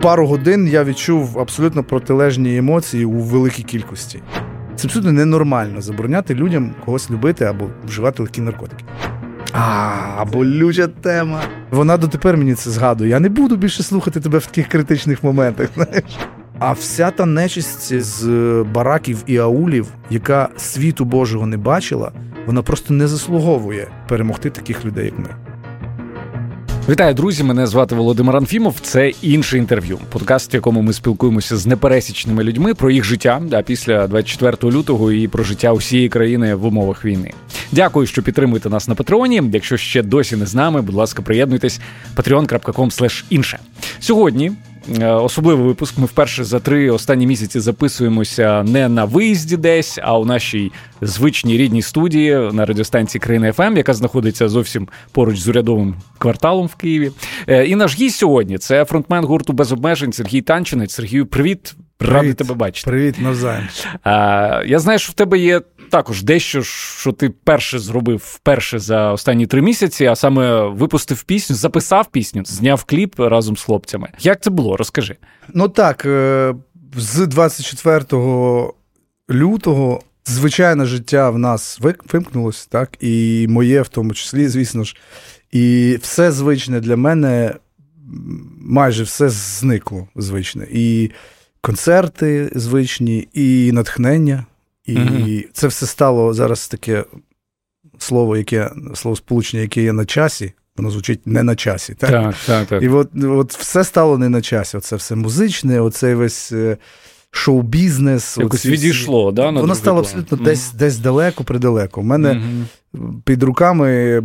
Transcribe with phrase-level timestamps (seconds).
[0.00, 4.22] пару годин я відчув абсолютно протилежні емоції у великій кількості.
[4.76, 8.84] Це абсолютно ненормально забороняти людям когось любити або вживати легкі наркотики.
[9.52, 11.40] А, болюча тема.
[11.70, 13.10] Вона дотепер мені це згадує.
[13.10, 15.68] Я не буду більше слухати тебе в таких критичних моментах.
[15.74, 16.04] знаєш.
[16.58, 18.26] А вся та нечисть з
[18.74, 22.12] бараків і аулів, яка світу Божого не бачила,
[22.46, 25.45] вона просто не заслуговує перемогти таких людей, як ми.
[26.88, 27.42] Вітаю, друзі!
[27.42, 28.76] Мене звати Володимир Анфімов.
[28.80, 29.98] Це інше інтерв'ю.
[30.10, 35.12] Подкаст, в якому ми спілкуємося з непересічними людьми про їх життя а після 24 лютого
[35.12, 37.32] і про життя усієї країни в умовах війни.
[37.72, 39.42] Дякую, що підтримуєте нас на Патреоні.
[39.52, 41.80] Якщо ще досі не з нами, будь ласка, приєднуйтесь
[42.16, 43.58] patreon.com інше.
[44.00, 44.52] Сьогодні
[45.00, 45.98] особливий випуск.
[45.98, 51.56] Ми вперше за три останні місяці записуємося не на виїзді десь, а у нашій звичній
[51.56, 57.10] рідній студії на радіостанції Країна ФМ, яка знаходиться зовсім поруч з урядовим кварталом в Києві.
[57.46, 60.92] Е, і наш гість сьогодні це фронтмен гурту без обмежень Сергій Танчинець.
[60.92, 61.74] Сергію, привіт.
[62.00, 62.90] Радий тебе бачити.
[62.90, 63.68] Привіт, навзаєм.
[64.66, 69.46] Я знаю, що в тебе є також дещо, що ти перше зробив вперше за останні
[69.46, 74.08] три місяці, а саме випустив пісню, записав пісню, зняв кліп разом з хлопцями.
[74.20, 74.76] Як це було?
[74.76, 75.16] Розкажи.
[75.54, 76.54] Ну так, е,
[76.96, 78.04] з 24
[79.30, 81.80] лютого звичайне життя в нас
[82.12, 84.96] вимкнулося, так, і моє в тому числі, звісно ж.
[85.52, 87.54] І все звичне для мене
[88.60, 90.66] майже все зникло звичне.
[90.70, 91.10] І
[91.60, 94.46] концерти звичні, і натхнення.
[94.86, 97.04] І mm це все стало зараз таке
[97.98, 100.52] слово, яке слово сполучення, яке є на часі.
[100.76, 101.94] Воно звучить не на часі.
[101.94, 102.66] Так, так, так.
[102.66, 102.82] так.
[102.82, 104.76] І от от все стало не на часі.
[104.76, 106.76] Оце все музичне, оцей весь е,
[107.30, 108.38] шоу-бізнес.
[108.38, 109.50] Якось оці, відійшло, да?
[109.50, 112.00] Воно стало абсолютно mm десь десь далеко, придалеко.
[112.00, 112.64] У мене mm
[113.24, 114.22] під руками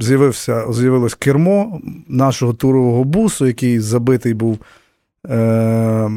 [0.00, 4.58] з'явився, з'явилось кермо нашого турового бусу, який забитий був
[5.28, 6.10] е-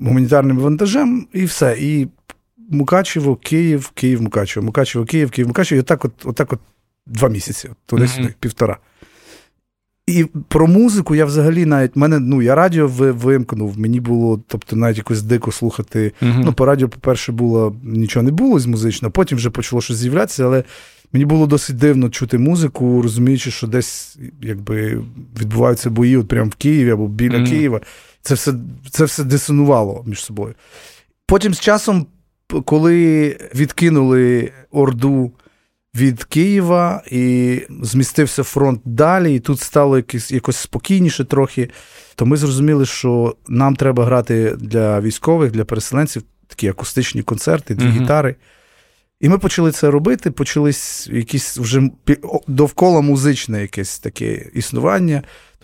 [0.00, 1.76] гуманітарним вантажем, і все.
[1.80, 2.08] І
[2.70, 6.60] Мукачево, Київ, Київ, Мукачево, Мукачево, Київ, Київ, Мукачево, і отак от, отак от
[7.06, 8.34] два місяці, туди-сюди, mm-hmm.
[8.40, 8.78] півтора.
[10.06, 14.96] І про музику я взагалі навіть мене, ну, я радіо вимкнув, мені було, тобто, навіть
[14.96, 16.12] якось дико слухати.
[16.22, 16.42] Mm-hmm.
[16.44, 20.44] Ну, по радіо, по-перше, було нічого не було з музичного, потім вже почало щось з'являтися,
[20.44, 20.64] але
[21.12, 25.02] мені було досить дивно чути музику, розуміючи, що десь якби
[25.40, 27.50] відбуваються бої от прямо в Києві або біля mm-hmm.
[27.50, 27.80] Києва.
[28.22, 28.54] Це все,
[28.90, 30.54] Це все дисонувало між собою.
[31.26, 32.06] Потім з часом
[32.64, 35.32] коли відкинули Орду
[35.94, 41.70] від Києва і змістився фронт далі, і тут стало якось, якось спокійніше трохи,
[42.14, 47.84] то ми зрозуміли, що нам треба грати для військових, для переселенців такі акустичні концерти, дві
[47.86, 48.02] uh-huh.
[48.02, 48.36] гітари.
[49.20, 50.30] І ми почали це робити.
[50.30, 51.90] Почались якісь вже
[52.46, 55.22] довкола музичне якесь таке існування.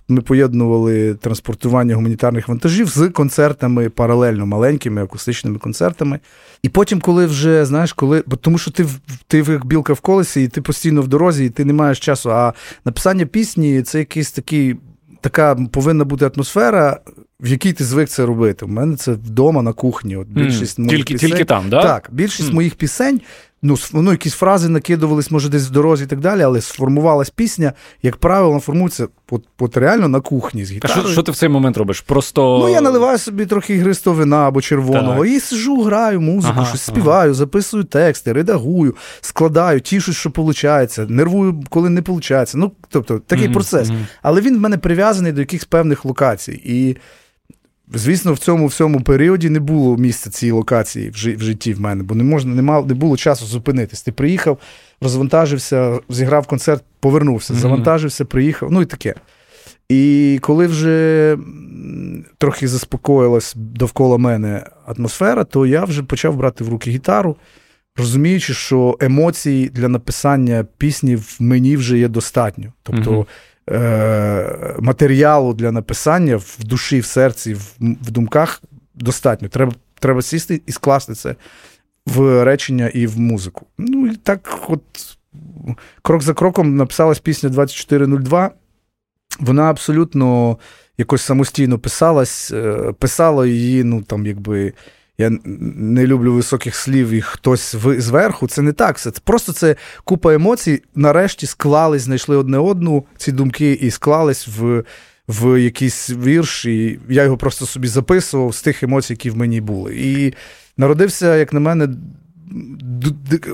[0.08, 6.20] Ми поєднували транспортування гуманітарних вантажів з концертами паралельно маленькими акустичними концертами.
[6.62, 8.86] І потім, коли вже знаєш, коли бо тому, що ти
[9.26, 12.32] ти як білка в колесі, і ти постійно в дорозі, і ти не маєш часу.
[12.32, 12.52] А
[12.84, 14.76] написання пісні це якийсь такий,
[15.20, 17.00] така повинна бути атмосфера.
[17.40, 18.64] В якій ти звик це робити?
[18.64, 20.16] У мене це вдома на кухні.
[20.16, 21.82] От більшість mm, моїх тільки, пісень, тільки там, да?
[21.82, 22.54] Так, більшість mm.
[22.54, 23.20] моїх пісень
[23.62, 27.72] ну, ну, якісь фрази накидувались, може, десь в дорозі і так далі, але сформувалась пісня,
[28.02, 31.00] як правило, формується от, от реально на кухні з гітарою.
[31.00, 32.00] А що, що ти в цей момент робиш?
[32.00, 32.58] Просто.
[32.58, 35.32] Ну, я наливаю собі трохи ігристого вина або червоного, так.
[35.32, 37.34] і сижу, граю музику, ага, щось співаю, ага.
[37.34, 42.52] записую тексти, редагую, складаю, тішусь, що виходить, нервую, коли не виходить.
[42.54, 43.88] Ну, тобто, такий mm-hmm, процес.
[43.88, 44.06] Mm-hmm.
[44.22, 46.62] Але він в мене прив'язаний до якихось певних локацій.
[46.64, 46.96] І
[47.94, 52.14] Звісно, в цьому всьому періоді не було місця цієї локації в житті в мене, бо
[52.14, 54.02] не можна, не мав, не було часу зупинитись.
[54.02, 54.58] Ти приїхав,
[55.00, 59.14] розвантажився, зіграв концерт, повернувся, завантажився, приїхав, ну і таке.
[59.88, 61.38] І коли вже
[62.38, 67.36] трохи заспокоїлась довкола мене атмосфера, то я вже почав брати в руки гітару,
[67.96, 72.72] розуміючи, що емоцій для написання пісні в мені вже є достатньо.
[72.82, 73.26] Тобто.
[73.70, 78.62] Е, матеріалу для написання в душі, в серці, в, в думках
[78.94, 79.48] достатньо.
[79.48, 81.36] Треба треба сісти і скласти це
[82.06, 83.66] в речення і в музику.
[83.78, 84.82] Ну і так, от
[86.02, 88.50] крок за кроком написалась пісня 2402.
[89.40, 90.58] Вона абсолютно
[90.98, 94.72] якось самостійно писалась, е, писала її, ну там, якби
[95.22, 98.48] я не люблю високих слів і хтось зверху.
[98.48, 98.98] Це не так.
[98.98, 100.82] Це просто це купа емоцій.
[100.94, 104.84] Нарешті склались, знайшли одне одну ці думки і склались в
[105.28, 106.64] в якийсь вірш.
[106.64, 109.96] І я його просто собі записував з тих емоцій, які в мені були.
[109.96, 110.34] І
[110.76, 111.88] народився, як на мене,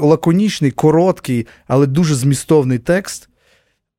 [0.01, 3.28] лаконічний, короткий, але дуже змістовний текст.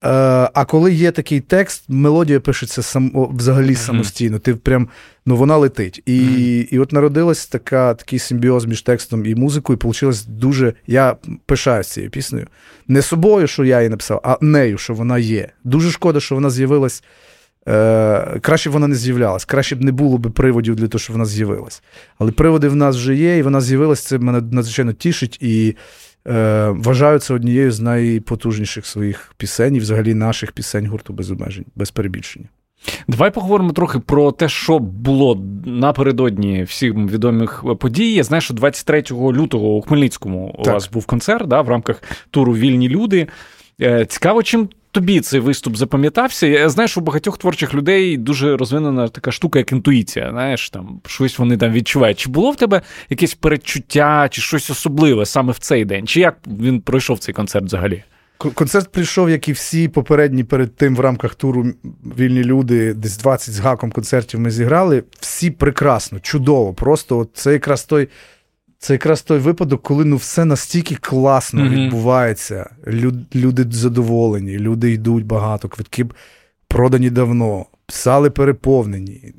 [0.01, 4.40] А коли є такий текст, мелодія пишеться сам, взагалі самостійно.
[4.40, 4.90] Ти прям,
[5.25, 6.01] ну вона летить.
[6.06, 6.68] І mm-hmm.
[6.72, 10.74] і от народилась така, такий симбіоз між текстом і музикою, і вийшло дуже.
[10.88, 11.16] Я
[11.46, 12.48] пишаюсь цією піснею.
[12.88, 15.50] Не собою, що я її написав, а нею, що вона є.
[15.63, 17.04] Дуже шкода, що вона з'явилась.
[17.68, 21.13] Е, Краще б вона не з'являлась, краще б не було б приводів для того, щоб
[21.13, 21.84] вона з'явилась.
[22.18, 24.04] Але приводи в нас вже є, і вона з'явилась.
[24.04, 25.38] Це мене надзвичайно тішить.
[25.42, 25.75] І
[26.30, 31.66] Е, Вважаю це однією з найпотужніших своїх пісень, і взагалі наших пісень гурту без обмежень,
[31.76, 32.46] без перебільшення.
[33.08, 38.14] Давай поговоримо трохи про те, що було напередодні всім відомих подій.
[38.14, 40.68] Я знаю, що 23 лютого у Хмельницькому так.
[40.68, 43.28] у вас був концерт да, в рамках туру Вільні люди.
[43.81, 46.47] Е, цікаво, чим тобі цей виступ запам'ятався?
[46.47, 50.30] Я знаю, що у багатьох творчих людей дуже розвинена така штука, як інтуїція.
[50.31, 52.19] Знаєш, там щось вони там відчувають.
[52.19, 56.07] Чи було в тебе якесь передчуття, чи щось особливе саме в цей день?
[56.07, 58.03] Чи як він пройшов цей концерт взагалі?
[58.38, 61.74] Концерт прийшов, як і всі попередні перед тим в рамках туру
[62.18, 65.03] вільні люди, десь 20 з гаком концертів ми зіграли.
[65.19, 66.74] Всі прекрасно, чудово.
[66.74, 68.07] Просто от це якраз той
[68.80, 71.70] це якраз той випадок, коли ну все настільки класно mm-hmm.
[71.70, 72.70] відбувається.
[72.88, 76.06] Люд, люди задоволені, люди йдуть багато, квитки
[76.68, 79.34] продані давно, писали переповнені.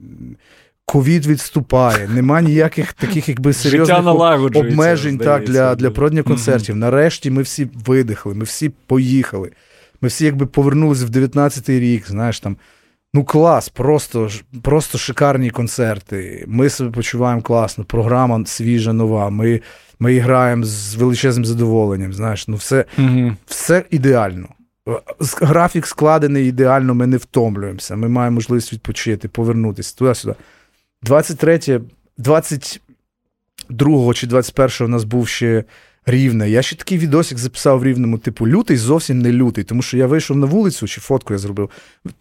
[0.85, 3.99] Ковід відступає, нема ніяких таких, якби серйозних
[4.57, 6.75] обмежень так, для для проведення концертів.
[6.75, 6.79] Mm-hmm.
[6.79, 9.51] Нарешті ми всі видихли, ми всі поїхали.
[10.01, 12.57] Ми всі якби повернулися в 19-й рік, знаєш там.
[13.15, 14.29] Ну, клас, просто
[14.62, 16.45] просто шикарні концерти.
[16.49, 17.85] Ми себе почуваємо класно.
[17.85, 19.31] Програма свіжа, нова.
[19.31, 19.61] Ми
[19.99, 22.12] ми граємо з величезним задоволенням.
[22.12, 23.33] Знаєш, ну все угу.
[23.47, 24.49] все ідеально.
[25.41, 27.97] Графік складений ідеально, ми не втомлюємося.
[27.97, 30.35] Ми маємо можливість відпочити, повернутися туди-сюди.
[31.03, 31.81] 23,
[32.19, 35.65] 22 чи 21 у нас був ще
[36.06, 36.50] Рівне.
[36.50, 40.06] Я ще такий відосик записав в рівному, типу, лютий зовсім не лютий, тому що я
[40.06, 41.70] вийшов на вулицю, чи фотку я зробив.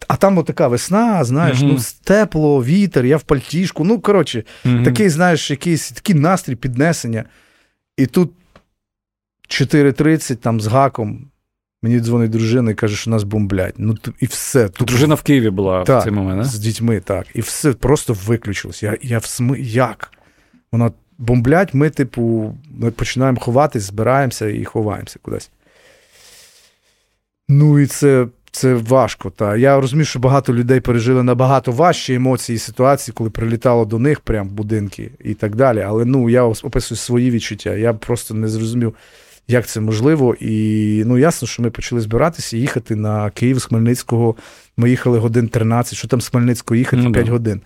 [0.08, 1.72] А там отака весна, знаєш, mm-hmm.
[1.72, 3.84] ну, тепло, вітер, я в пальтішку.
[3.84, 4.84] Ну, коротше, mm-hmm.
[4.84, 7.24] такий, знаєш, якийсь такий настрій піднесення.
[7.96, 8.32] І тут
[9.48, 11.26] 4.30 там з гаком.
[11.82, 13.74] Мені дзвонить дружина і каже, що нас бомблять.
[13.78, 14.68] Ну, і все.
[14.68, 14.88] Тут...
[14.88, 16.44] Дружина в Києві була так, в цей момент, не?
[16.44, 17.26] з дітьми, так.
[17.34, 18.82] І все просто виключилось.
[18.82, 19.60] Я я в сми...
[19.60, 20.12] Як?
[20.72, 20.90] Вона
[21.20, 25.50] бомблять, ми, типу, ми починаємо ховатись, збираємося і ховаємося кудись.
[27.48, 29.30] Ну і це це важко.
[29.30, 29.56] Та.
[29.56, 34.20] Я розумію, що багато людей пережили набагато важчі емоції і ситуації, коли прилітало до них
[34.20, 35.80] прям будинки і так далі.
[35.80, 37.74] Але ну, я описую свої відчуття.
[37.74, 38.94] Я просто не зрозумів,
[39.48, 40.36] як це можливо.
[40.40, 44.34] І ну, ясно, що ми почали збиратися і їхати на Київ з Хмельницького.
[44.76, 47.32] Ми їхали годин 13, що там з Хмельницького їхати ну, 5 да.
[47.32, 47.60] годин.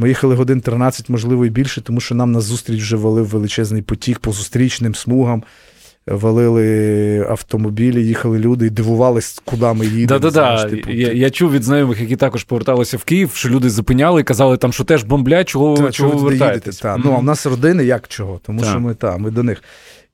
[0.00, 3.82] Ми їхали годин 13, можливо, і більше, тому що нам на зустріч вже валив величезний
[3.82, 5.42] потік по зустрічним смугам.
[6.06, 10.20] Валили автомобілі, їхали люди і дивувались, куди ми їдемо.
[10.20, 10.64] Да, да.
[10.64, 14.24] Типу, я я чув від знайомих, які також поверталися в Київ, що люди зупиняли і
[14.24, 16.78] казали, там, що теж бомблять, чого та, чого ви вертаєтесь.
[16.78, 16.94] Та.
[16.94, 17.02] Mm-hmm.
[17.04, 18.40] Ну, а в нас родини як чого?
[18.46, 18.66] Тому та.
[18.66, 19.62] що ми та, ми до них.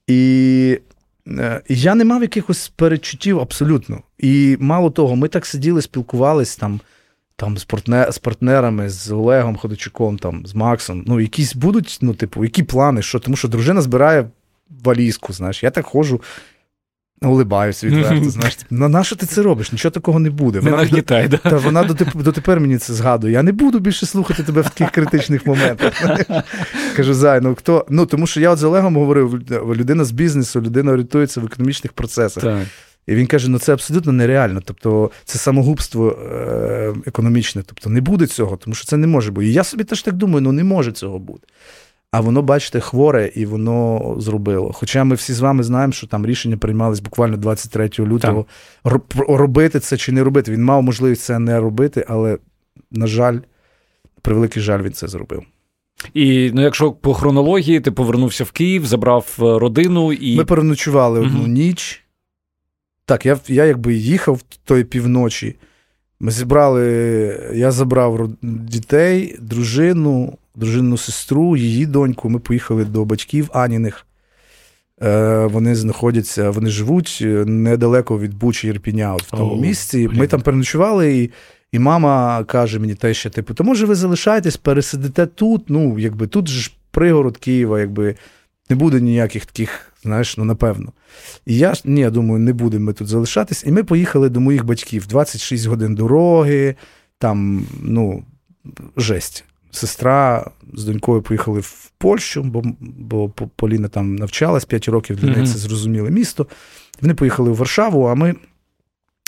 [0.07, 0.79] І
[1.29, 4.01] е, я не мав якихось перечуттів абсолютно.
[4.19, 6.81] І мало того, ми так сиділи, спілкувались там
[7.37, 11.05] там з партнер, з партнерами, з Олегом Ходочуком, там, з Максом.
[11.07, 14.29] Ну, якісь будуть, ну, типу, які плани, що, тому що дружина збирає
[14.85, 15.63] валізку, знаєш.
[15.63, 16.21] Я так ходжу,
[17.23, 18.25] улибаюся відверто.
[18.31, 18.59] знаєш.
[18.71, 19.73] На, на що ти це робиш?
[19.73, 20.61] Нічого такого не буде.
[20.61, 21.51] Вона, не нагнітай, до, да?
[21.51, 21.85] та, вона
[22.15, 23.33] дотепер мені це згадує.
[23.33, 25.93] Я не буду більше слухати тебе в таких критичних моментах.
[26.97, 27.87] Кажу, зай, ну хто.
[27.89, 31.93] Ну, тому що я от з Олегом говорив: людина з бізнесу, людина орієнтується в економічних
[31.93, 32.45] процесах.
[32.45, 32.67] Так.
[33.07, 34.63] І він каже: ну це абсолютно нереально.
[34.65, 37.63] Тобто це самогубство е- економічне.
[37.67, 39.47] Тобто не буде цього, тому що це не може бути.
[39.47, 41.47] І я собі теж так думаю, ну не може цього бути.
[42.11, 44.73] А воно, бачите, хворе і воно зробило.
[44.73, 48.47] Хоча ми всі з вами знаємо, що там рішення приймались буквально 23 лютого
[48.83, 48.93] там.
[49.29, 50.53] робити це чи не робити.
[50.53, 52.39] Він мав можливість це не робити, але,
[52.91, 53.39] на жаль,
[54.23, 55.43] превеликий жаль, він це зробив.
[56.15, 60.37] І ну, якщо по хронології ти повернувся в Київ, забрав е, родину і.
[60.37, 61.49] Ми переночували одну угу.
[61.49, 62.04] ніч.
[63.07, 65.57] Так, я я якби їхав тої півночі.
[66.21, 66.87] Ми зібрали,
[67.55, 72.31] я забрав дітей, дружину, дружинну сестру, її доньку.
[72.31, 74.07] Ми поїхали до батьків Аніних.
[75.03, 80.09] Е, Вони знаходяться, вони живуть е, недалеко від Бучі Ірпіня, от в тому О, місці.
[80.09, 80.19] Блін.
[80.19, 81.31] Ми там переночували, і
[81.73, 85.65] і мама каже мені те, що типу, то може ви залишаєтесь, пересидите тут.
[85.71, 88.15] Ну, якби тут ж пригород Києва, якби
[88.71, 90.93] не буде ніяких таких, знаєш, ну напевно.
[91.47, 93.65] І я ні, я думаю, не будемо ми тут залишатись.
[93.67, 96.75] І ми поїхали до моїх батьків 26 годин дороги,
[97.19, 98.25] там, ну,
[98.97, 99.45] жесть.
[99.71, 105.47] Сестра з донькою поїхали в Польщу, бо бо Поліна там навчалась 5 років, для неї
[105.47, 106.47] це зрозуміле місто.
[107.01, 108.35] Вони поїхали в Варшаву, а ми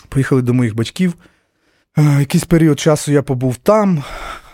[0.08, 1.14] Поїхали до моїх батьків.
[1.96, 4.04] Якийсь період часу я побув там,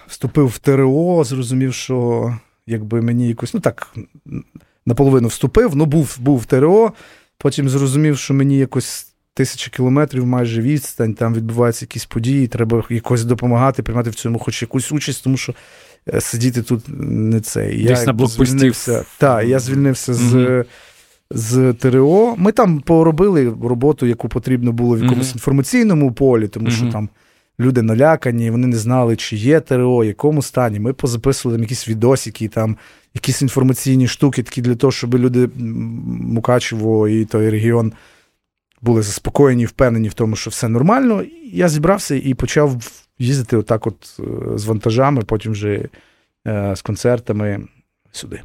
[0.06, 3.94] вступив в ТРО, зрозумів, що якби мені якось, ну так,
[4.86, 6.92] наполовину вступив, ну був був в ТРО.
[7.38, 13.24] Потім зрозумів, що мені якось тисячі кілометрів майже відстань, там відбуваються якісь події, треба якось
[13.24, 15.54] допомагати, приймати в цьому хоч якусь участь, тому що
[16.14, 17.66] е, сидіти тут не це.
[17.66, 18.72] Десь я на блокпості.
[19.18, 20.34] Так, я звільнився з.
[20.34, 20.64] Mm-hmm.
[21.34, 22.34] З ТРО.
[22.38, 25.34] Ми там поробили роботу, яку потрібно було в якомусь mm-hmm.
[25.34, 26.76] інформаційному полі, тому mm-hmm.
[26.76, 27.08] що там
[27.62, 30.80] люди налякані, вони не знали, чи є ТРО, якому стані.
[30.80, 32.76] Ми позаписували там якісь відосики, там
[33.14, 37.92] якісь інформаційні штуки, такі для того, щоб люди Мукачево і той регіон
[38.80, 41.24] були заспокоєні, впевнені в тому, що все нормально.
[41.52, 42.76] Я зібрався і почав
[43.18, 45.88] їздити отак, от е, з вантажами, потім вже
[46.46, 47.68] е, з концертами
[48.12, 48.40] сюди.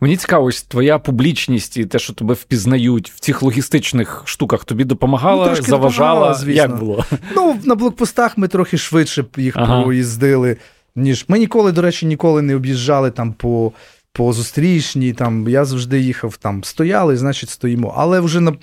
[0.00, 4.84] Мені цікаво, ось твоя публічність і те, що тебе впізнають в цих логістичних штуках, тобі
[4.84, 6.14] допомагала, ну, заважала.
[6.14, 6.62] Допомагала, звісно.
[6.62, 7.04] Як було?
[7.36, 9.82] Ну, на блокпостах ми трохи швидше їх ага.
[9.82, 10.56] проїздили,
[10.96, 13.72] ніж ми ніколи, до речі, ніколи не об'їжджали там по
[14.12, 15.12] по зустрічній.
[15.12, 17.94] Там я завжди їхав, там стояли, значить, стоїмо.
[17.96, 18.56] Але вже на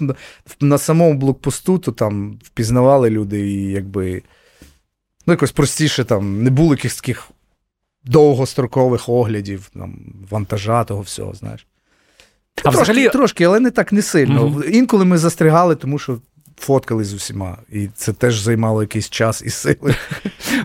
[0.59, 4.21] на самому блокпосту то там впізнавали люди, і якби
[5.25, 7.29] ну, якось простіше там не було якихось таких
[8.05, 11.67] довгострокових оглядів, там, вантажа того всього, знаєш.
[12.57, 13.09] А трошки, взагалі...
[13.09, 14.47] трошки, але не так не сильно.
[14.47, 14.69] Mm-hmm.
[14.69, 16.19] Інколи ми застрягали, тому що
[16.57, 19.95] фоткали з усіма, і це теж займало якийсь час і сили.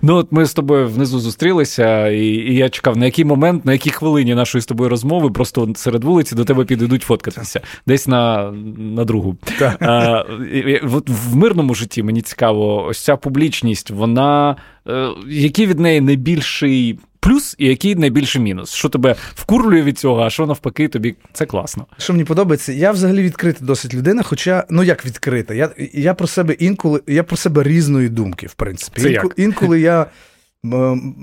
[0.03, 3.73] Ну, от ми з тобою внизу зустрілися, і і я чекав, на який момент, на
[3.73, 8.51] якій хвилині нашої з тобою розмови, просто серед вулиці до тебе підійдуть фоткатися, десь на
[8.79, 9.37] на другу.
[9.81, 14.57] А, і, В мирному житті мені цікаво, ось ця публічність, вона.
[14.89, 18.73] Е, який від неї найбільший плюс і який найбільший мінус?
[18.73, 21.87] Що тебе вкурлює від цього, а що навпаки, тобі це класно.
[21.99, 26.27] Що мені подобається, я взагалі відкрита досить людина, хоча, ну як відкрита, я я про
[26.27, 29.01] себе інколи, я про себе різної думки, в принципі.
[29.01, 29.39] Це інколи, як?
[29.39, 30.07] інколи я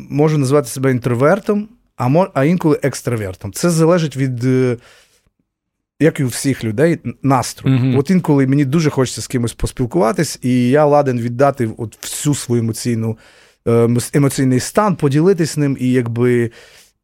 [0.09, 3.53] можу назвати себе інтровертом, а мож, а інколи екстравертом.
[3.53, 4.45] Це залежить від.
[4.45, 4.77] Е,
[5.99, 7.77] як і у всіх людей, настрою.
[7.77, 7.99] Mm-hmm.
[7.99, 12.61] От інколи мені дуже хочеться з кимось поспілкуватись, і я ладен віддати от всю свою
[12.61, 13.17] емоційну
[14.13, 16.51] емоційний стан, поділитись ним і якби.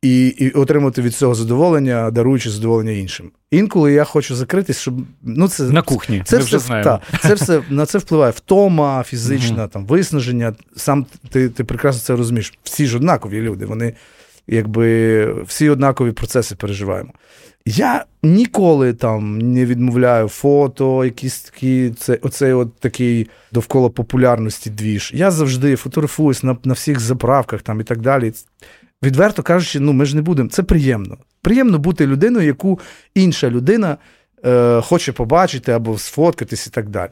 [0.02, 3.32] І і отримати від цього задоволення, даруючи задоволення іншим.
[3.52, 6.22] Інколи я хочу закритись, щоб ну це на кухні.
[6.26, 7.00] Це Ми все вже знаємо.
[7.12, 10.54] Та, це все на це впливає втома, фізична, там виснаження.
[10.76, 12.54] Сам ти ти прекрасно це розумієш.
[12.64, 13.66] Всі ж однакові люди.
[13.66, 13.94] Вони
[14.48, 17.14] якби всі однакові процеси переживаємо.
[17.66, 25.12] Я ніколи там не відмовляю фото, якісь такі, це, оцей от такий довкола популярності двіж.
[25.16, 28.34] Я завжди фотографуюсь на на всіх заправках там і так далі.
[29.04, 30.50] Відверто кажучи, ну ми ж не будемо.
[30.50, 31.18] Це приємно.
[31.42, 32.80] Приємно бути людиною, яку
[33.16, 33.98] інша людина
[34.46, 37.12] е, хоче побачити або сфоткатись і так далі.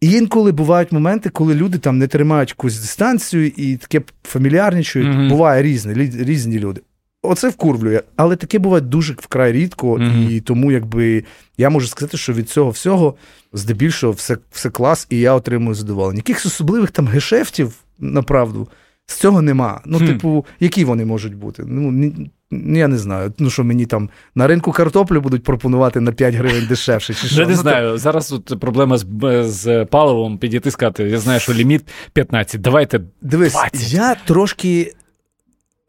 [0.00, 5.08] І інколи бувають моменти, коли люди там не тримають якусь дистанцію і таке фамільярничають.
[5.08, 5.28] Mm-hmm.
[5.28, 5.94] Буває різні,
[6.24, 6.80] різні люди.
[7.22, 10.30] Оце вкурвлює, але таке буває дуже вкрай рідко, mm-hmm.
[10.30, 11.24] і тому якби
[11.58, 13.14] я можу сказати, що від цього всього
[13.52, 16.16] здебільшого все все клас, і я отримую задоволення.
[16.16, 18.68] Якихось особливих там гешефтів, направду,
[19.06, 19.80] з цього нема.
[19.84, 20.06] Ну, mm.
[20.06, 21.62] типу, які вони можуть бути?
[21.66, 22.12] Ну,
[22.50, 23.32] ні, я не знаю.
[23.38, 27.14] Ну що мені там на ринку картоплю будуть пропонувати на 5 гривень дешевше.
[27.14, 27.40] чи що?
[27.40, 27.98] Я не ну, знаю.
[27.98, 29.06] Зараз тут проблема з
[29.42, 31.04] з паливом підійти сказати.
[31.04, 32.60] Я знаю, що ліміт 15.
[32.60, 33.00] Давайте.
[33.22, 33.92] Дивись, 20.
[33.92, 34.94] я трошки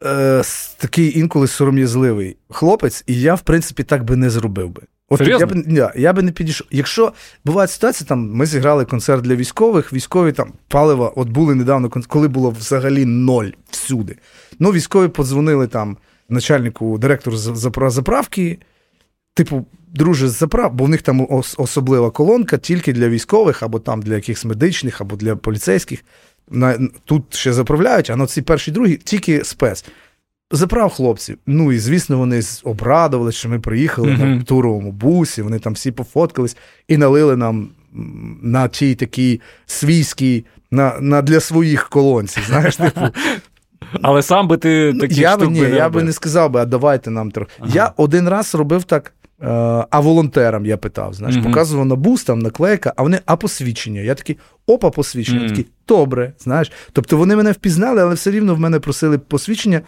[0.06, 0.42] е,
[0.76, 4.82] такий інколи сором'язливий хлопець, і я, в принципі, так би не зробив би.
[5.08, 6.66] От я б я, я би не підійшов.
[6.70, 7.12] Якщо
[7.44, 12.28] буває ситуація, там ми зіграли концерт для військових, військові там палива, от були недавно, коли
[12.28, 14.16] було взагалі ноль всюди.
[14.58, 15.96] Ну, військові подзвонили там
[16.28, 17.36] начальнику, директору
[17.90, 18.58] заправки,
[19.34, 24.14] типу, друже, заправ, бо в них там особлива колонка тільки для військових, або там для
[24.14, 26.04] якихось медичних, або для поліцейських
[26.50, 29.84] на, Тут ще заправляють, а на ці перші другі тільки спец.
[30.50, 31.38] Заправ хлопців.
[31.46, 34.36] Ну і звісно, вони обрадували, що ми приїхали mm-hmm.
[34.36, 36.56] на туровому бусі, вони там всі пофоткались
[36.88, 37.68] і налили нам
[38.42, 42.40] на тій такій свійській, на на для своїх колонці.
[42.46, 43.00] Знаєш, типу.
[44.02, 46.64] Але сам би ти такі я би ні, би я би не сказав би, а
[46.64, 47.50] давайте нам трохи.
[47.58, 47.70] Ага.
[47.74, 51.42] Я один раз робив так Е, а волонтерам я питав, знаєш, mm-hmm.
[51.42, 54.00] показував на бус, там наклейка, а вони а посвідчення.
[54.00, 55.40] Я такий, опа, посвідчення.
[55.40, 55.48] Mm.
[55.48, 56.72] Такі добре, знаєш.
[56.92, 59.80] Тобто вони мене впізнали, але все рівно в мене просили посвідчення.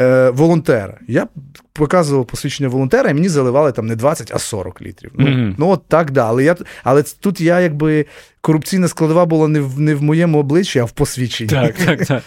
[0.00, 0.98] Е, волонтера.
[1.08, 1.26] Я
[1.72, 5.10] показував посвідчення волонтера, і мені заливали там не 20, а 40 літрів.
[5.14, 5.54] Ну, mm-hmm.
[5.58, 6.26] ну от так, да.
[6.26, 8.06] Але я, але тут я якби
[8.40, 11.50] корупційна складова була не в не в моєму обличчі, а в посвідченні.
[11.50, 12.22] Так, так, так.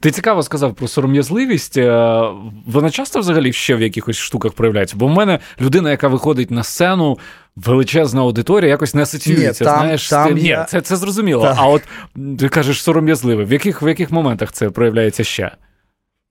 [0.00, 1.76] Ти цікаво сказав про сором'язливість.
[1.76, 2.20] Е,
[2.66, 4.96] вона часто взагалі ще в якихось штуках проявляється.
[4.96, 7.18] Бо в мене людина, яка виходить на сцену,
[7.56, 9.64] величезна аудиторія, якось не асоціюється.
[9.64, 10.40] Ні, там, знаєш, там ти...
[10.40, 10.58] я...
[10.60, 11.42] Ні, це це зрозуміло.
[11.42, 11.56] Так.
[11.58, 11.82] А от
[12.38, 13.46] ти кажеш сором'язливий.
[13.46, 15.50] В яких в яких моментах це проявляється ще?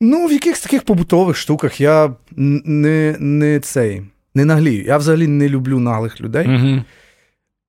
[0.06, 4.02] Ну, в якихось таких побутових штуках я не не цей,
[4.36, 4.84] не наглію.
[4.84, 6.48] Я взагалі не люблю наглих людей.
[6.56, 6.84] Угу.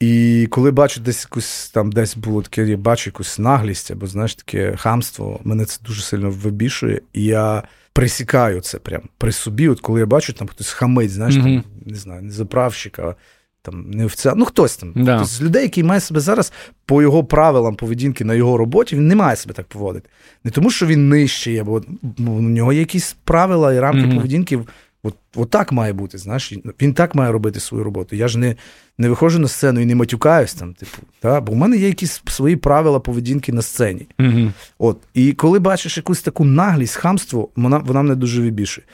[0.00, 4.34] І коли бачу десь якусь там десь було таке, я бачу якусь наглість або знаєш
[4.34, 7.62] таке хамство, мене це дуже сильно вибішує, і я
[7.92, 9.68] присікаю це прям при собі.
[9.68, 11.62] От коли я бачу, там хтось хамить, знаєш, mm-hmm.
[11.62, 13.14] там, не знаю, не заправщика,
[13.64, 14.92] там не овця, ну хтось там.
[14.96, 15.16] Да.
[15.16, 16.52] Хтось з людей, який має себе зараз
[16.86, 20.08] по його правилам поведінки на його роботі, він не має себе так поводити.
[20.44, 21.82] Не тому, що він нижчий, або
[22.18, 24.14] ну, у нього є якісь правила і рамки mm-hmm.
[24.14, 24.60] поведінки.
[25.02, 26.52] От, от так має бути, знаєш,
[26.82, 28.16] він так має робити свою роботу.
[28.16, 28.56] Я ж не
[28.98, 31.40] не виходжу на сцену і не матюкаюсь там, типу, та?
[31.40, 34.06] бо в мене є якісь свої правила поведінки на сцені.
[34.18, 34.52] Mm-hmm.
[34.78, 38.86] От, І коли бачиш якусь таку наглість, хамство, вона вона мене дуже вибішує.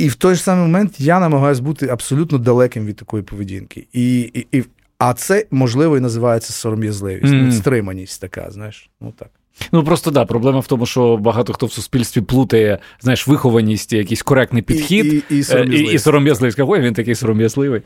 [0.00, 3.86] І в той ж самий момент я намагаюся бути абсолютно далеким від такої поведінки.
[3.92, 4.64] І, і, і,
[4.98, 7.52] А це, можливо, і називається сором'язливість, mm-hmm.
[7.52, 8.90] стриманість така, знаєш.
[9.00, 9.28] ну так.
[9.72, 14.22] Ну просто да, проблема в тому, що багато хто в суспільстві плутає, знаєш, вихованість, якийсь
[14.22, 15.94] коректний підхід і і, і сором'язливість.
[15.94, 16.58] І, сором'язливість.
[16.60, 17.80] Ой, він такий сором'язливий.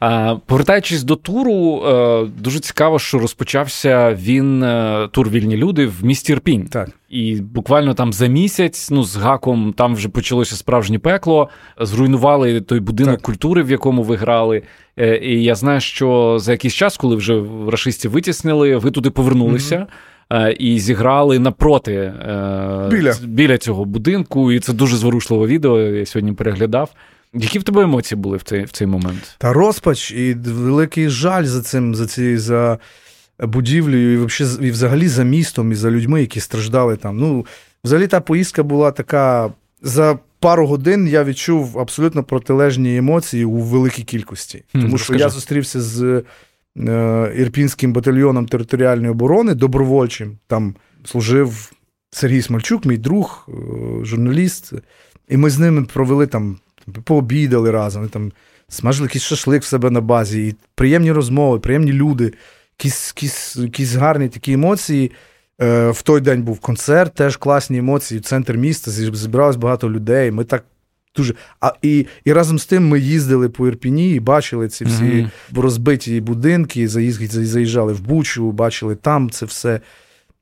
[0.00, 6.04] А, Повертаючись до туру, е, дуже цікаво, що розпочався він е, тур вільні люди в
[6.04, 6.66] місті Ірпінь.
[6.66, 6.90] Так.
[7.08, 11.48] І буквально там за місяць, ну з гаком, там вже почалося справжнє пекло.
[11.80, 13.22] Зруйнували той будинок так.
[13.22, 14.62] культури, в якому ви грали.
[14.98, 19.76] Е, і я знаю, що за якийсь час, коли вже рашистів витіснили, ви туди повернулися.
[19.76, 19.86] Mm-hmm.
[20.32, 23.14] Е, і зіграли напроти е, біля.
[23.22, 24.52] біля цього будинку.
[24.52, 25.80] І це дуже зворушливе відео.
[25.80, 26.90] Я сьогодні переглядав.
[27.34, 29.34] Які в тебе емоції були в цей в цей момент?
[29.38, 32.78] Та розпач і великий жаль за цим, за цією за
[33.40, 37.18] будівлею, і взагалі, і взагалі за містом, і за людьми, які страждали там.
[37.18, 37.46] Ну,
[37.84, 39.52] взагалі, та поїздка була така.
[39.82, 44.64] За пару годин я відчув абсолютно протилежні емоції у великій кількості.
[44.72, 45.20] Тому mm, що скажи.
[45.20, 46.22] я зустрівся з
[47.36, 50.38] Ірпінським батальйоном територіальної оборони добровольчим.
[50.46, 51.72] Там служив
[52.10, 53.52] Сергій Смальчук, мій друг, е,
[54.04, 54.72] журналіст.
[55.28, 56.58] І ми з ними провели там,
[57.04, 58.32] пообідали разом, там
[58.68, 62.32] смажили якийсь шашлик в себе на базі, і приємні розмови, приємні люди,
[62.78, 65.12] якісь якісь, якісь гарні такі емоції.
[65.62, 70.30] Е, в той день був концерт, теж класні емоції, В центр міста, зібралось багато людей.
[70.30, 70.64] Ми так
[71.16, 71.34] Дуже.
[71.60, 75.60] А і і разом з тим ми їздили по Ірпіні і бачили ці всі mm-hmm.
[75.60, 79.80] розбиті будинки, заїжджали в Бучу, бачили там це все.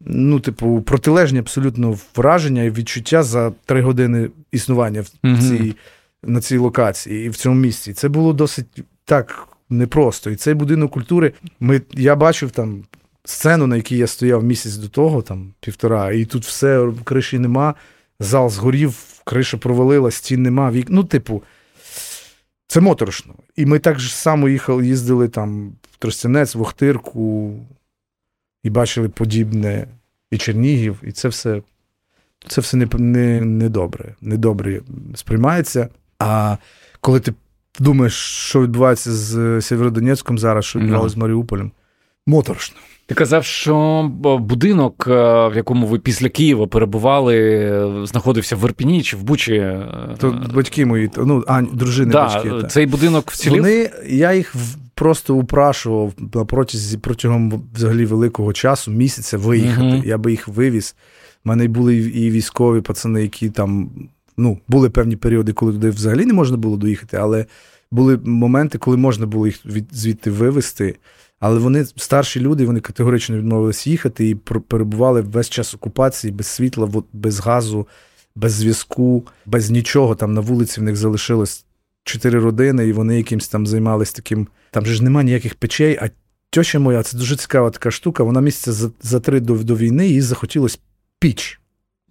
[0.06, 5.40] Ну, типу, протилежні абсолютно враження і відчуття за три години існування в mm-hmm.
[5.40, 5.76] цій,
[6.22, 7.92] на цій локації і в цьому місці.
[7.92, 8.66] Це було досить
[9.04, 10.30] так непросто.
[10.30, 11.32] І цей будинок культури.
[11.60, 12.84] Ми, Я бачив там
[13.24, 17.74] сцену, на якій я стояв місяць до того, там півтора, і тут все криші нема,
[18.20, 20.86] зал згорів криша провалила, стін нема, вік.
[20.90, 21.42] Ну, типу,
[22.66, 23.34] це моторошно.
[23.56, 27.54] І ми так само їхали, їздили там в Тростянець, в Охтирку,
[28.62, 29.86] і бачили подібне
[30.30, 31.62] і Чернігів, і це все
[32.48, 33.70] це все не, не, не
[34.20, 34.80] недобре
[35.14, 35.88] сприймається.
[36.18, 36.56] А
[37.00, 37.34] коли ти
[37.78, 38.14] думаєш,
[38.48, 41.18] що відбувається з Сєвєродонецьком зараз, що відбувалося no.
[41.18, 41.72] з Маріуполем,
[42.26, 42.76] моторошно.
[43.06, 45.12] Ти казав, що будинок, е,
[45.48, 49.76] в якому ви після Києва перебували, знаходився в Ірпіні чи в Бучі.
[50.18, 52.50] То батьки мої, ну, а, дружини да, батьки.
[52.50, 52.70] Так.
[52.70, 53.62] Цей будинок вцілів?
[53.62, 54.54] Вони, Я їх
[54.94, 56.12] просто упрашував
[56.48, 59.86] протягом, протягом взагалі великого часу, місяця виїхати.
[59.86, 60.96] uh Я би їх вивіз.
[61.44, 63.90] У мене були і військові пацани, які там
[64.36, 67.46] ну, були певні періоди, коли туди взагалі не можна було доїхати, але
[67.90, 70.96] були моменти, коли можна було їх від, звідти вивезти.
[71.44, 76.90] Але вони старші люди, вони категорично відмовились їхати і перебували весь час окупації без світла,
[77.12, 77.88] без газу,
[78.36, 80.14] без зв'язку, без нічого.
[80.14, 81.64] Там на вулиці в них залишилось
[82.04, 84.48] чотири родини, і вони якимось там займались таким.
[84.70, 85.98] Там же ж немає ніяких печей.
[86.00, 86.10] А
[86.50, 88.22] тьоща моя, це дуже цікава така штука.
[88.22, 90.80] Вона місяця за за три до до війни їй захотілось
[91.18, 91.60] піч.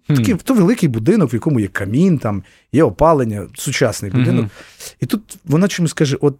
[0.08, 0.16] Mm.
[0.16, 2.42] Такий то великий будинок, в якому є камін, там
[2.72, 4.44] є опалення, сучасний будинок.
[4.44, 4.94] Mm-hmm.
[5.00, 6.36] І тут вона чомусь каже: от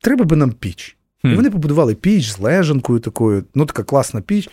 [0.00, 0.96] треба би нам піч.
[1.32, 4.48] І вони побудували піч з лежанкою такою, ну така класна піч.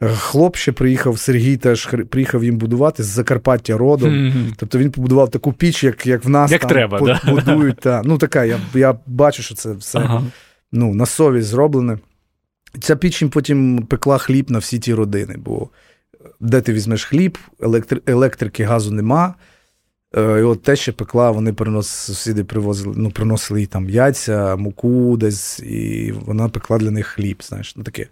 [0.00, 4.10] Хлоп ще приїхав, Сергій теж приїхав їм будувати з Закарпаття родом.
[4.10, 4.52] Mm-hmm.
[4.56, 7.20] Тобто він побудував таку піч, як як в нас як там треба, да?
[7.32, 7.80] будують.
[7.80, 8.02] Та.
[8.04, 10.22] Ну, така, я я бачу, що це все ага.
[10.72, 11.98] ну, на совість зроблене.
[12.80, 15.34] Ця піч їм потім пекла хліб на всі ті родини.
[15.38, 15.68] Бо
[16.40, 18.00] де ти візьмеш хліб, електри...
[18.06, 19.34] електрики, газу нема.
[20.16, 24.56] Е, і от те, що пекла, вони приносили, сусіди привозили, ну, приносили їй там яйця,
[24.56, 27.42] муку десь, і вона пекла для них хліб.
[27.42, 28.06] знаєш, ну таке.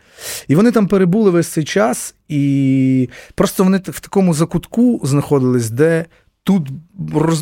[0.49, 6.05] І вони там перебули весь цей час, і просто вони в такому закутку знаходились, де
[6.45, 6.69] тут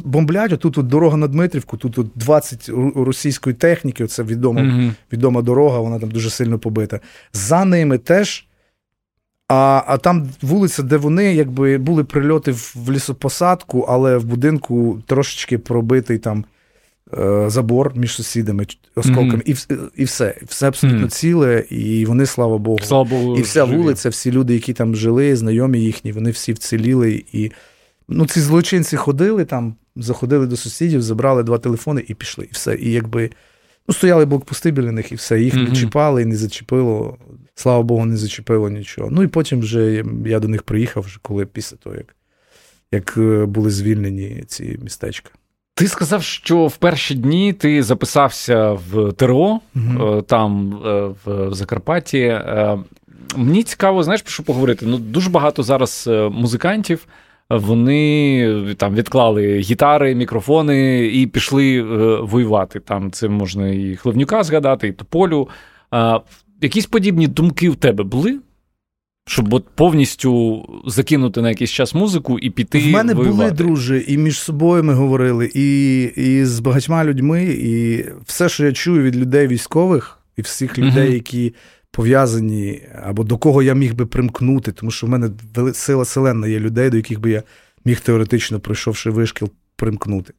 [0.05, 4.93] бомблять, тут от дорога на Дмитрівку, тут от 20 російської техніки, це відома, mm-hmm.
[5.13, 7.01] відома дорога, вона там дуже сильно побита.
[7.33, 8.47] За ними теж.
[9.53, 15.59] А а там вулиця, де вони якби були прильоти в лісопосадку, але в будинку трошечки
[15.59, 16.45] пробитий там
[17.19, 19.89] е, забор між сусідами, осколками, mm-hmm.
[19.97, 20.35] і і все.
[20.47, 21.11] Все абсолютно mm-hmm.
[21.11, 23.77] ціле, і вони, слава Богу, слава Богу, і вся живі.
[23.77, 27.25] вулиця, всі люди, які там жили, знайомі їхні, вони всі вціліли.
[27.33, 27.53] І
[28.09, 32.45] ну, ці злочинці ходили там, заходили до сусідів, забрали два телефони і пішли.
[32.45, 32.75] І все.
[32.75, 33.31] І якби
[33.91, 35.41] ну, стояли блокпости біля них, і все.
[35.41, 35.69] Їх mm-hmm.
[35.69, 37.19] не чіпали і не зачепило
[37.55, 39.09] слава Богу, не зачепило нічого.
[39.11, 42.17] Ну і потім вже я до них приїхав, вже коли після того, як,
[42.93, 45.31] як е, були звільнені ці містечка.
[45.75, 50.23] Ти сказав, що в перші дні ти записався в ТРО угу.
[50.23, 52.41] там, е, в Закарпатті.
[53.37, 54.87] Мені цікаво, знаєш, про що поговорити?
[54.87, 57.07] Ну, Дуже багато зараз музикантів.
[57.51, 61.83] Вони там відклали гітари, мікрофони і пішли
[62.23, 62.81] воювати.
[62.81, 65.49] Там це можна і Хливнюка згадати, і Тополю
[66.61, 68.41] якісь подібні думки в тебе були?
[69.27, 72.79] Щоб от повністю закинути на якийсь час музику і піти.
[72.79, 73.37] В мене воювати.
[73.37, 78.65] були дружі, і між собою ми говорили, і і з багатьма людьми, і все, що
[78.65, 81.55] я чую від людей військових, і всіх людей, які
[81.91, 85.31] пов'язані, або до кого я міг би примкнути, тому що в мене
[85.75, 87.43] сила селена є людей, до яких би я
[87.85, 90.35] міг теоретично, пройшовши вишкіл, примкнути.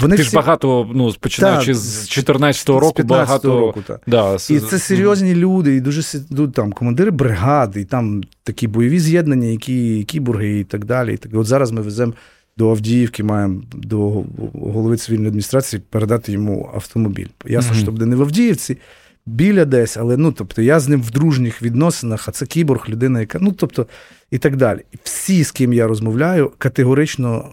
[0.00, 0.30] Вони Ти всі...
[0.30, 3.98] ж багато, ну, починаючи та, з 14-го року, з багато року, та.
[4.06, 8.98] Да, І це серйозні люди, і дуже ну, там командири бригади, і там такі бойові
[9.00, 11.14] з'єднання, які кіборги і так далі.
[11.14, 11.32] І так.
[11.34, 12.12] От зараз ми веземо
[12.56, 17.26] до Авдіївки, маємо до голови цивільної адміністрації передати йому автомобіль.
[17.46, 17.80] Ясно, mm-hmm.
[17.80, 18.78] що буде не в Авдіївці,
[19.26, 23.20] біля десь, але ну, тобто, я з ним в дружніх відносинах, а це кіборг, людина,
[23.20, 23.86] яка ну тобто,
[24.30, 24.80] і так далі.
[25.02, 27.50] Всі, з ким я розмовляю, категорично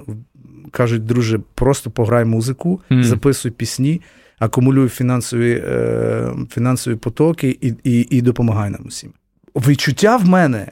[0.72, 3.04] кажуть, друже, просто пограй музику, mm.
[3.04, 4.02] записуй пісні,
[4.40, 9.14] акумулюй фінансові е, фінансові потоки і, і, і допомагай нам усім.
[9.56, 10.72] Відчуття в мене.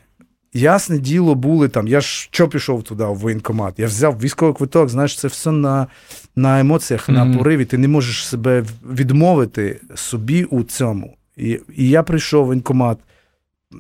[0.54, 1.88] Ясне діло, були там.
[1.88, 3.80] Я ж що пішов туди, в воєнкомат.
[3.80, 5.88] Я взяв військовий квиток, знаєш, це все на
[6.36, 7.26] на емоціях, mm-hmm.
[7.26, 7.66] на пориві.
[7.66, 11.18] Ти не можеш себе відмовити собі у цьому.
[11.38, 12.98] І і я прийшов в воєнкомат.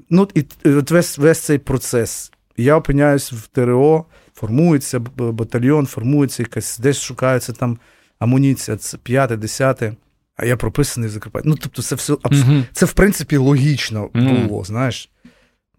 [0.10, 2.32] Ну, і от весь весь цей процес.
[2.58, 7.78] Я опиняюсь в ТРО, формується батальйон, формується якась, десь шукається там
[8.20, 9.94] амуніція, це п'яте, десяте,
[10.36, 11.50] а я прописаний в Закарпатті.
[11.50, 12.38] Ну, тобто, це все абс...
[12.38, 15.10] mm це в принципі логічно було, mm знаєш.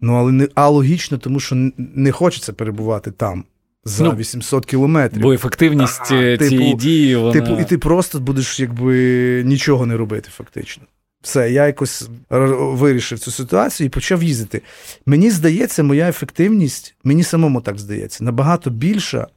[0.01, 3.43] Ну, але не алогічно, тому що не хочеться перебувати там.
[3.85, 5.21] За ну, 800 кілометрів.
[5.21, 7.15] Бо ефективність ага, цієї типу, дії.
[7.15, 7.33] вона...
[7.33, 10.83] Типу, і ти просто будеш якби нічого не робити, фактично.
[11.21, 14.61] Все, я якось вирішив цю ситуацію і почав їздити.
[15.05, 19.27] Мені здається, моя ефективність, мені самому так здається, набагато більша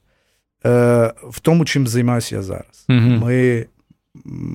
[0.67, 2.87] е, в тому, чим займаюся я зараз.
[2.89, 2.99] Угу.
[2.99, 3.67] Ми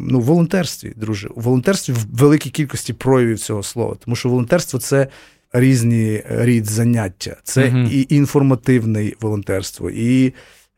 [0.10, 4.80] ну, в волонтерстві, друже, у волонтерстві в великій кількості проявів цього слова, тому що волонтерство
[4.80, 5.08] це
[5.54, 7.78] різні рід заняття, це угу.
[7.92, 10.34] і інформативне волонтерство, і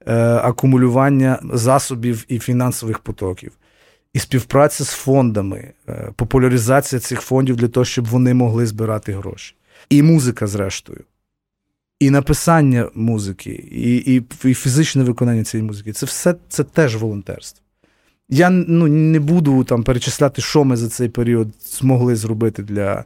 [0.05, 3.51] е, акумулювання засобів і фінансових потоків
[4.13, 9.55] і співпраця з фондами, е, популяризація цих фондів для того, щоб вони могли збирати гроші.
[9.89, 11.03] І музика, зрештою,
[11.99, 17.65] і написання музики, і і, і фізичне виконання цієї музики це все це теж волонтерство.
[18.29, 23.05] Я ну, не буду там перечисляти, що ми за цей період змогли зробити для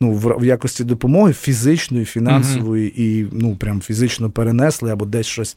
[0.00, 3.00] ну, в, в якості допомоги фізичної, фінансової, mm-hmm.
[3.00, 5.56] і ну, прям фізично перенесли або десь щось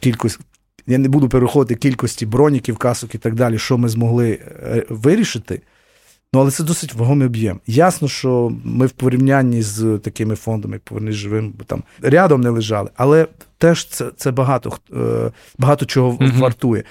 [0.00, 0.40] кількість
[0.88, 5.60] я не буду переходити кількості броніків, касок і так далі, що ми змогли е, вирішити.
[6.32, 7.60] Ну, але це досить вагомий об'єм.
[7.66, 12.50] Ясно, що ми в порівнянні з такими фондами, як «Повернись живим, бо там рядом не
[12.50, 13.26] лежали, але
[13.58, 16.84] теж це це багато е, багато чого mm вартує.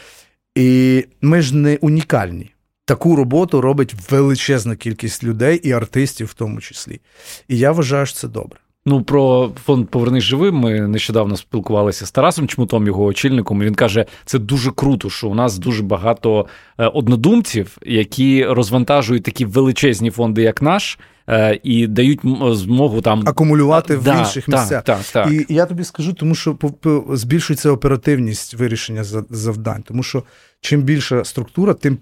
[0.55, 2.51] І ми ж не унікальні.
[2.87, 7.01] Таку роботу робить величезна кількість людей і артистів в тому числі.
[7.47, 8.59] І я вважаю, що це добре.
[8.85, 10.55] Ну, про фонд Повернись живим.
[10.55, 13.61] Ми нещодавно спілкувалися з Тарасом Чмутом, його очільником.
[13.61, 16.45] Він каже, це дуже круто, що у нас дуже багато
[16.77, 20.99] е, однодумців, які розвантажують такі величезні фонди, як наш.
[21.29, 22.19] Е, і дають
[22.51, 24.83] змогу там акумулювати в да, інших місцях.
[24.83, 26.57] Так, так, І я тобі скажу, тому що
[27.09, 30.23] збільшується оперативність вирішення завдань, тому що
[30.61, 31.97] чим більша структура, тим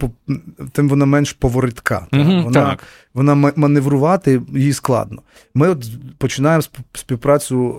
[0.72, 2.08] тим вона менш поворитка.
[2.14, 2.84] Угу, вона так.
[3.14, 5.22] вона маневрувати їй складно.
[5.54, 5.86] Ми от
[6.18, 7.76] починаємо співпрацю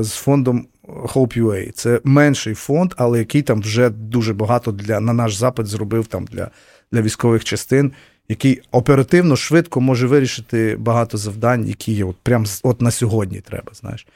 [0.00, 1.72] е, з фондом Hope.ua.
[1.72, 6.24] Це менший фонд, але який там вже дуже багато для на наш запит зробив там
[6.24, 6.50] для,
[6.92, 7.92] для військових частин.
[8.28, 13.72] Який оперативно швидко може вирішити багато завдань, які є от прямо от на сьогодні треба.
[13.74, 14.06] Знаєш,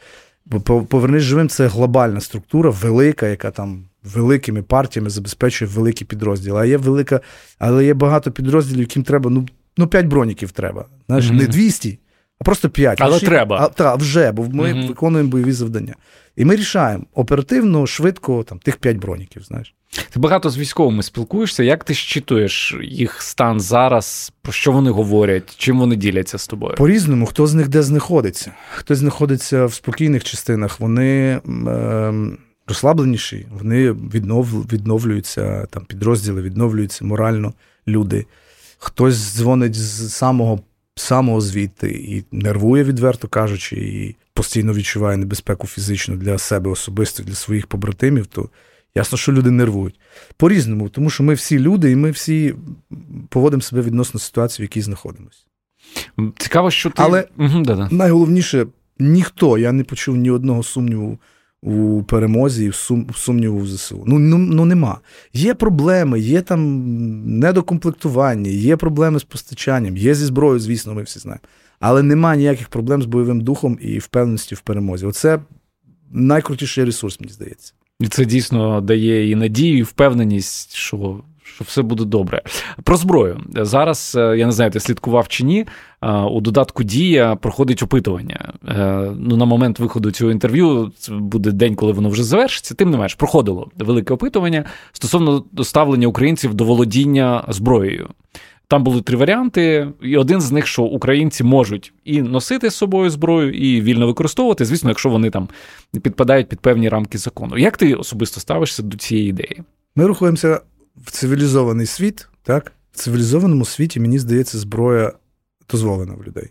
[0.46, 6.60] бо повернись живим це глобальна структура, велика, яка там великими партіями забезпечує великі підрозділи.
[6.60, 7.20] А є велика,
[7.58, 9.46] але є багато підрозділів, яким треба ну
[9.76, 10.84] ну 5 броніків треба.
[11.06, 11.40] Знаєш, mm-hmm.
[11.40, 11.98] не 200,
[12.40, 13.00] а просто 5.
[13.00, 13.26] Але Ші...
[13.26, 13.58] треба.
[13.60, 14.88] А, та, вже, бо ми mm-hmm.
[14.88, 15.94] виконуємо бойові завдання.
[16.36, 19.42] І ми рішаємо оперативно, швидко там тих 5 броніків.
[19.42, 19.74] знаєш.
[20.10, 21.62] Ти багато з військовими спілкуєшся.
[21.62, 24.32] Як ти щитуєш їх стан зараз?
[24.42, 25.56] Про що вони говорять?
[25.56, 26.74] Чим вони діляться з тобою?
[26.74, 28.52] По-різному, хто з них де знаходиться.
[28.74, 31.40] Хтось знаходиться в спокійних частинах, вони.
[31.68, 32.36] Е-
[32.70, 37.54] розслабленіші, вони віднов, відновлюються, там підрозділи відновлюються морально
[37.88, 38.26] люди.
[38.78, 40.60] Хтось дзвонить з самого
[40.94, 47.34] самого звідти і нервує, відверто кажучи, і постійно відчуває небезпеку фізичну для себе особисто, для
[47.34, 48.48] своїх побратимів, то
[48.94, 50.00] ясно, що люди нервують.
[50.36, 52.54] По-різному, тому що ми всі люди, і ми всі
[53.28, 55.38] поводимо себе відносно ситуації, в якій знаходимося.
[56.38, 57.02] Цікаво, що ти.
[57.02, 58.66] Але угу, найголовніше,
[58.98, 61.18] ніхто, я не почув ні одного сумніву
[61.62, 64.04] у перемозі і в сум, сумніву в ЗСУ.
[64.06, 65.00] Ну, ну ну нема.
[65.32, 66.82] Є проблеми, є там
[67.38, 71.42] недокомплектування, є проблеми з постачанням, є зі зброєю, звісно, ми всі знаємо.
[71.80, 75.06] Але нема ніяких проблем з бойовим духом і впевненості в перемозі.
[75.06, 75.40] Оце
[76.10, 77.72] найкрутіший ресурс, мені здається.
[78.00, 81.20] І це дійсно дає і надію, і впевненість, що
[81.60, 82.42] що все буде добре.
[82.82, 85.66] Про зброю зараз е, я не знаю, ти слідкував чи ні.
[86.02, 88.52] Е, у додатку Дія проходить опитування.
[88.68, 92.74] Е, ну на момент виходу цього інтерв'ю це буде день, коли воно вже завершиться.
[92.74, 98.08] Тим не менш, проходило велике опитування стосовно доставлення українців до володіння зброєю.
[98.70, 103.10] Там були три варіанти, і один з них, що українці можуть і носити з собою
[103.10, 105.48] зброю, і вільно використовувати, звісно, якщо вони там
[106.02, 107.58] підпадають під певні рамки закону.
[107.58, 109.62] Як ти особисто ставишся до цієї ідеї?
[109.96, 110.60] Ми рухаємося
[110.96, 112.72] в цивілізований світ, так?
[112.92, 115.12] В цивілізованому світі, мені здається, зброя
[115.70, 116.50] дозволена в людей.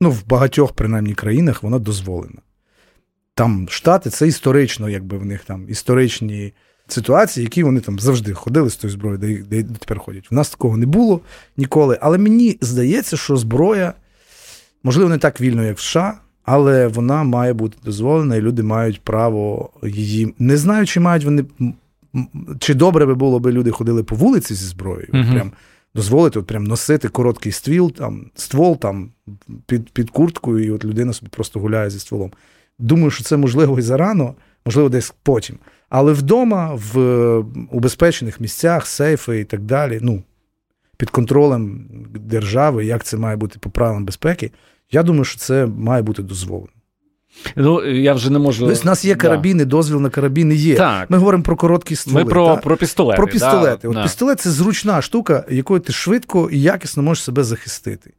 [0.00, 2.40] Ну, в багатьох, принаймні, країнах вона дозволена.
[3.34, 6.52] Там Штати це історично, якби в них там історичні
[6.88, 10.28] ситуації, які вони там завжди ходили з тою зброєю, де, де тепер ходять.
[10.30, 11.20] У нас такого не було
[11.56, 11.98] ніколи.
[12.00, 13.92] Але мені здається, що зброя,
[14.82, 19.00] можливо, не так вільно, як в США, але вона має бути дозволена, і люди мають
[19.00, 20.34] право її.
[20.38, 21.44] Не знаю, чи мають вони
[22.58, 25.52] чи добре би було, би люди ходили по вулиці зі зброєю, uh прям
[25.94, 29.10] дозволити от прям носити короткий ствіл, там, ствол там,
[29.66, 32.32] під під курткою, і от людина собі просто гуляє зі стволом.
[32.78, 34.34] Думаю, що це можливо і зарано,
[34.66, 35.56] можливо, десь потім.
[35.88, 36.98] Але вдома, в
[37.70, 40.22] убезпечених місцях, сейфи і так далі, ну,
[40.96, 44.50] під контролем держави, як це має бути по правилам безпеки,
[44.90, 46.68] я думаю, що це має бути дозволено.
[47.56, 48.66] Ну, я вже не можу.
[48.66, 49.70] Тобто, у нас є карабіни, да.
[49.70, 50.76] дозвіл на карабіни є.
[50.76, 51.10] Так.
[51.10, 52.24] Ми говоримо про короткі стволи.
[52.24, 53.16] Ми про про пістолети.
[53.16, 53.78] Про пістолети.
[53.82, 54.02] Да, От да.
[54.02, 58.12] Пістолет це зручна штука, якою ти швидко і якісно можеш себе захистити.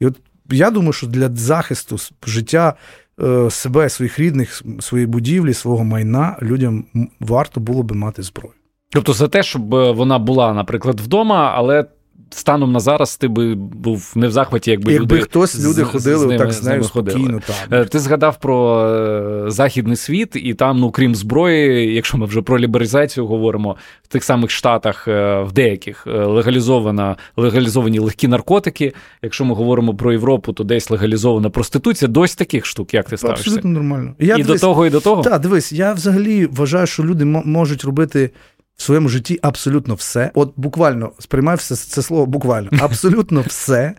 [0.00, 0.16] І от
[0.50, 3.05] я думаю, що для захисту життя е,
[3.50, 6.84] себе, своїх рідних, своєї будівлі, свого майна людям
[7.20, 8.54] варто було би мати зброю.
[8.90, 11.84] Тобто за те, щоб вона була, наприклад, вдома, але
[12.30, 15.84] станом на зараз ти би був не в захваті, якби якби люди хтось люди з,
[15.84, 17.40] ходили з ними, так з нею спокійно.
[17.46, 17.80] Там.
[17.80, 22.42] Е, ти згадав про е, західний світ, і там, ну крім зброї, якщо ми вже
[22.42, 28.92] про лібералізацію говоримо, в тих самих штатах, е, в деяких легалізована легалізовані легкі наркотики.
[29.22, 32.08] Якщо ми говоримо про Європу, то десь легалізована проституція.
[32.08, 33.42] Дось таких штук, як ти ставишся?
[33.42, 34.14] Абсолютно нормально.
[34.18, 35.22] Я, і дивись, до того, і до того.
[35.22, 38.30] Так, дивись, я взагалі вважаю, що люди можуть робити
[38.76, 40.30] в своєму житті абсолютно все.
[40.34, 43.94] От буквально сприймай все це слово буквально, абсолютно все.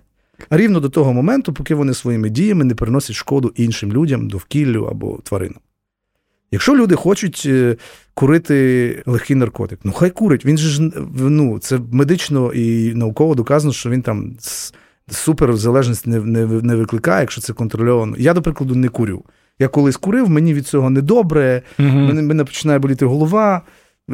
[0.50, 5.20] Рівно до того моменту, поки вони своїми діями не приносять шкоду іншим людям, довкіллю або
[5.24, 5.60] тваринам.
[6.52, 7.76] Якщо люди хочуть е,
[8.14, 10.46] курити легкий наркотик, ну хай курить.
[10.46, 14.38] Він же ж ну, це медично і науково доказано, що він там
[15.10, 18.16] суперзалежність не не, не викликає, якщо це контрольовано.
[18.20, 19.24] Я, до прикладу, не курю.
[19.60, 21.90] Я колись курив, мені від цього недобре, угу.
[21.90, 23.62] мене, мене починає боліти голова.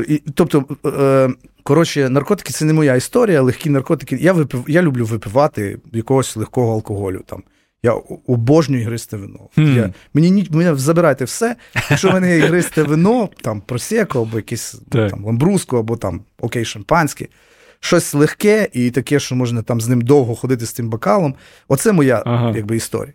[0.08, 1.30] І, Тобто, е,
[1.64, 4.18] коротше, наркотики це не моя історія, легкі наркотики.
[4.22, 7.22] Я випив, я люблю випивати якогось легкого алкоголю.
[7.26, 7.44] Там.
[7.86, 7.94] Я
[8.28, 9.50] обожнюю гристе вино.
[9.58, 9.76] Mm.
[9.76, 11.56] Я, Мені мене забирайте все.
[11.90, 16.66] Якщо в мене є гристе вино, там просеко, або якесь там ламбруско, або там окей,
[16.66, 17.28] шампанське,
[17.80, 21.36] щось легке і таке, що можна там з ним довго ходити з тим бокалом.
[21.68, 22.54] Оце моя ага.
[22.56, 23.14] якби, історія.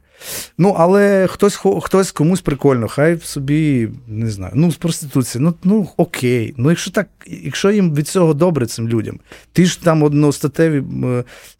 [0.58, 4.52] Ну, але хтось хтось комусь прикольно, хай собі не знаю.
[4.56, 6.54] Ну, з проституції, ну ну окей.
[6.56, 9.20] Ну, якщо так, якщо їм від цього добре цим людям,
[9.52, 10.82] ти ж там одностатеві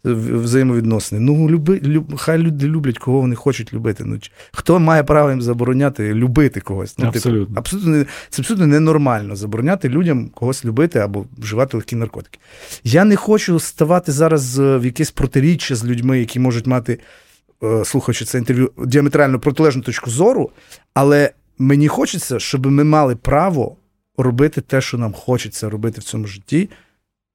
[0.03, 1.21] взаємовідносини.
[1.21, 4.03] Ну, люби, люб, хай люди люблять, кого вони хочуть любити.
[4.05, 4.19] Ну,
[4.51, 6.97] Хто має право їм забороняти любити когось?
[6.97, 7.45] Ну, Абсолютно.
[7.45, 12.39] Типу, абсолютно це абсолютно ненормально забороняти людям когось любити або вживати легкі наркотики.
[12.83, 16.99] Я не хочу ставати зараз в якесь протиріччя з людьми, які можуть мати.
[17.63, 20.51] Е, слухаючи це інтерв'ю, діаметрально протилежну точку зору,
[20.93, 23.75] але мені хочеться, щоб ми мали право
[24.17, 26.69] робити те, що нам хочеться робити в цьому житті.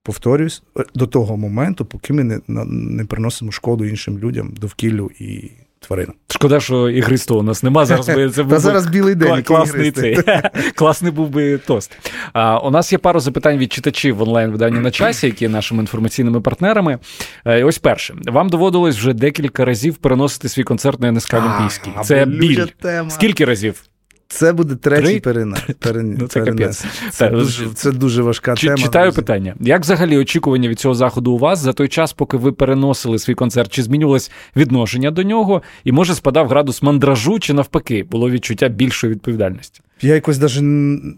[0.02, 5.50] Повторюсь, е, до того моменту, поки ми не не приносимо шкоду іншим людям, довкіллю і
[5.86, 6.14] тваринам.
[6.28, 7.86] Шкода, що ігристого у нас нема.
[7.86, 9.42] Зараз би це був зараз білий день.
[9.42, 10.18] Класний цей.
[10.74, 11.96] Класний був би тост.
[12.32, 15.80] А, У нас є пару запитань від читачів в онлайн-виданні на часі, які є нашими
[15.80, 16.98] інформаційними партнерами.
[17.44, 18.14] Е, і Ось перше.
[18.26, 21.92] Вам доводилось вже декілька разів переносити свій концерт на НСК Олімпійський.
[22.04, 22.66] Це біль.
[23.08, 23.82] Скільки разів?
[24.28, 25.56] Це буде третій перена.
[25.78, 26.16] перен...
[26.20, 26.84] ну, це перенес.
[27.10, 28.76] Це, дуже, це дуже важка Ч- тема.
[28.76, 29.16] Читаю друзі.
[29.16, 29.54] питання.
[29.60, 33.34] Як взагалі очікування від цього заходу у вас за той час, поки ви переносили свій
[33.34, 33.72] концерт?
[33.72, 35.62] Чи змінювалось відношення до нього?
[35.84, 39.80] І може спадав градус мандражу, чи навпаки, було відчуття більшої відповідальності?
[40.00, 40.58] Я якось навіть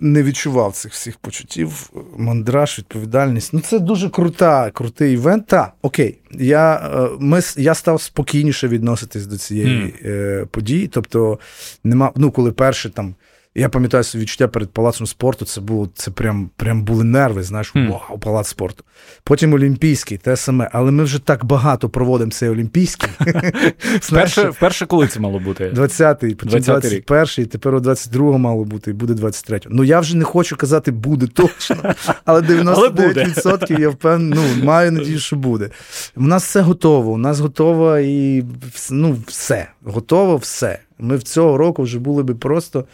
[0.02, 1.90] не відчував цих всіх почуттів.
[2.16, 3.52] Мандраж, відповідальність.
[3.52, 5.46] Ну, це дуже крута, крутий івент.
[5.46, 10.46] Та, окей, я е, ми, я став спокійніше відноситись до цієї mm.
[10.46, 10.88] події.
[10.88, 11.38] Тобто,
[11.84, 13.14] нема, ну, коли перше там.
[13.58, 15.44] Я пам'ятаю свої відчуття перед палацом спорту.
[15.44, 17.42] Це було це прям прям були нерви.
[17.42, 17.90] Знаєш, mm.
[17.90, 18.84] вау, палац спорту.
[19.24, 20.70] Потім Олімпійський, те саме.
[20.72, 23.08] Але ми вже так багато проводимо цей Олімпійський.
[24.00, 25.70] Вперше, вперше коли це мало бути?
[25.70, 29.70] 20-й, потім 21-й, тепер у 22-го мало бути, і буде 23-го.
[29.70, 31.76] Ну я вже не хочу казати, буде точно,
[32.24, 35.70] але 99% я впевнений, ну, маю надію, що буде.
[36.16, 37.12] У нас все готово.
[37.12, 38.44] У нас готово і
[38.90, 39.68] ну, все.
[39.84, 40.78] Готово все.
[40.98, 42.84] Ми в цього року вже були би просто.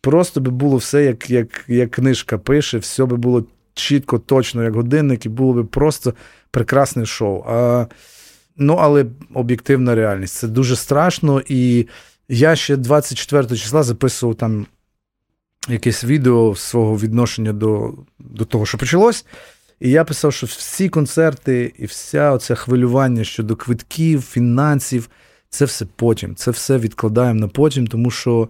[0.00, 4.74] Просто би було все, як як, як книжка пише, все би було чітко, точно, як
[4.74, 6.14] годинник, і було би просто
[6.50, 7.44] прекрасне шоу.
[7.46, 7.86] А,
[8.62, 10.34] Ну, але об'єктивна реальність.
[10.34, 11.42] Це дуже страшно.
[11.48, 11.86] І
[12.28, 14.66] я ще 24 числа записував там
[15.68, 19.26] якесь відео свого відношення до, до того, що почалось.
[19.80, 25.10] І я писав, що всі концерти і вся оце хвилювання щодо квитків, фінансів,
[25.50, 26.34] це все потім.
[26.34, 28.48] Це все відкладаємо на потім, тому що.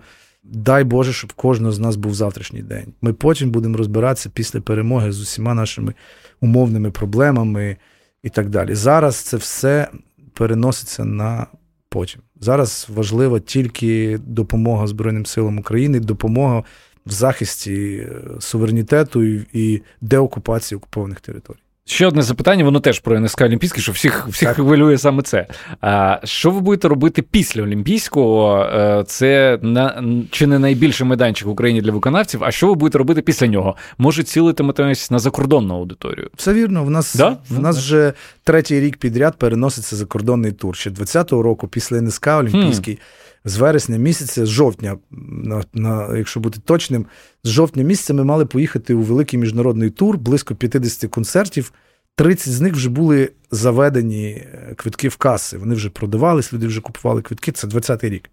[0.52, 2.92] Дай Боже, щоб кожного з нас був завтрашній день.
[3.02, 5.94] Ми потім будемо розбиратися після перемоги з усіма нашими
[6.40, 7.76] умовними проблемами
[8.22, 8.74] і так далі.
[8.74, 9.88] Зараз це все
[10.34, 11.46] переноситься на
[11.88, 12.20] потім.
[12.40, 16.62] Зараз важлива тільки допомога Збройним силам України, допомога
[17.06, 21.58] в захисті е, суверенітету і деокупації окупованих територій.
[21.90, 25.46] Ще одне запитання, воно теж про НСК Олімпійський, що всіх всіх хвилює саме це.
[25.80, 28.64] А що ви будете робити після Олімпійського?
[28.64, 32.44] Е, це на чи не найбільший майданчик в Україні для виконавців?
[32.44, 33.76] А що ви будете робити після нього?
[33.98, 36.30] Може, цілитиметесь на закордонну аудиторію?
[36.36, 36.84] Все вірно.
[36.84, 37.36] В нас да?
[37.50, 38.12] в нас вже
[38.44, 40.76] третій рік підряд переноситься закордонний тур.
[40.76, 42.94] Ще 20-го року, після НСК Олімпійський.
[42.94, 43.00] Хм.
[43.44, 47.06] З вересня місяця, з жовтня, на, на, якщо бути точним,
[47.44, 51.72] з жовтня місяця ми мали поїхати у великий міжнародний тур, близько 50 концертів.
[52.14, 55.58] 30 з них вже були заведені е, квитки в каси.
[55.58, 57.52] Вони вже продавались, люди вже купували квитки.
[57.52, 58.30] Це 20-й рік.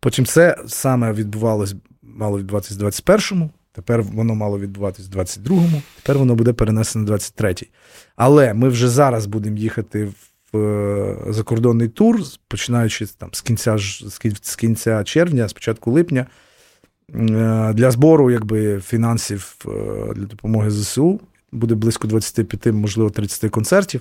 [0.00, 6.18] Потім це саме відбувалось, мало відбуватись в 21-му, тепер воно мало відбуватись в 22-му, тепер
[6.18, 7.68] воно буде перенесено в 23-й.
[8.16, 10.33] Але ми вже зараз будемо їхати в
[11.28, 13.78] закордонний тур, починаючи там з кінця
[14.42, 16.26] з кінця червня, з початку липня,
[17.14, 19.56] е, для збору якби, фінансів
[20.14, 21.20] для допомоги ЗСУ
[21.52, 24.00] буде близько 25, можливо, 30 концертів.